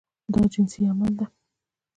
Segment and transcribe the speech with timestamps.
[0.33, 1.25] دا جنسي عمل ده.